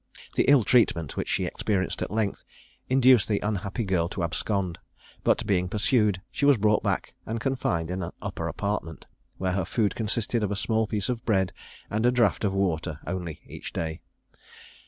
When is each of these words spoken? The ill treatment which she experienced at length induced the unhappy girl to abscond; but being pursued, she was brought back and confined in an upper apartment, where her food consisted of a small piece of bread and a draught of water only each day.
The 0.33 0.45
ill 0.49 0.63
treatment 0.63 1.15
which 1.15 1.29
she 1.29 1.45
experienced 1.45 2.01
at 2.01 2.09
length 2.09 2.43
induced 2.89 3.27
the 3.27 3.39
unhappy 3.41 3.83
girl 3.83 4.09
to 4.09 4.23
abscond; 4.23 4.79
but 5.23 5.45
being 5.45 5.69
pursued, 5.69 6.19
she 6.31 6.43
was 6.43 6.57
brought 6.57 6.81
back 6.81 7.13
and 7.23 7.39
confined 7.39 7.91
in 7.91 8.01
an 8.01 8.11
upper 8.19 8.47
apartment, 8.47 9.05
where 9.37 9.51
her 9.51 9.63
food 9.63 9.93
consisted 9.93 10.41
of 10.43 10.49
a 10.51 10.55
small 10.55 10.87
piece 10.87 11.07
of 11.07 11.23
bread 11.23 11.53
and 11.91 12.03
a 12.07 12.11
draught 12.11 12.43
of 12.43 12.51
water 12.51 12.99
only 13.05 13.41
each 13.45 13.73
day. 13.73 13.99